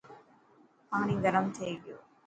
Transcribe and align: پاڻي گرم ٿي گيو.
پاڻي 0.89 1.15
گرم 1.23 1.45
ٿي 1.55 1.69
گيو. 1.83 1.97